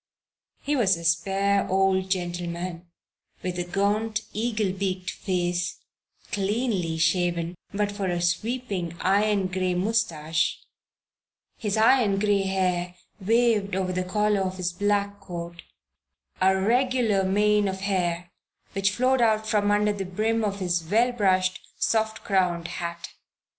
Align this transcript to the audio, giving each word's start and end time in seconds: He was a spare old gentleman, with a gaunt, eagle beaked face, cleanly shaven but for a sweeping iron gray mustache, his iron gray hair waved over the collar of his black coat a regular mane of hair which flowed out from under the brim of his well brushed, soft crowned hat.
He 0.63 0.75
was 0.75 0.97
a 0.97 1.03
spare 1.03 1.69
old 1.69 2.09
gentleman, 2.09 2.87
with 3.43 3.59
a 3.59 3.63
gaunt, 3.63 4.21
eagle 4.33 4.71
beaked 4.73 5.11
face, 5.11 5.77
cleanly 6.31 6.97
shaven 6.97 7.53
but 7.71 7.91
for 7.91 8.07
a 8.07 8.19
sweeping 8.19 8.97
iron 8.99 9.45
gray 9.45 9.75
mustache, 9.75 10.57
his 11.59 11.77
iron 11.77 12.17
gray 12.17 12.41
hair 12.47 12.95
waved 13.19 13.75
over 13.75 13.93
the 13.93 14.03
collar 14.03 14.41
of 14.41 14.57
his 14.57 14.73
black 14.73 15.19
coat 15.19 15.61
a 16.41 16.59
regular 16.59 17.23
mane 17.23 17.67
of 17.67 17.81
hair 17.81 18.31
which 18.73 18.89
flowed 18.89 19.21
out 19.21 19.45
from 19.47 19.69
under 19.69 19.93
the 19.93 20.03
brim 20.03 20.43
of 20.43 20.57
his 20.59 20.83
well 20.83 21.11
brushed, 21.11 21.59
soft 21.77 22.23
crowned 22.23 22.67
hat. 22.69 23.09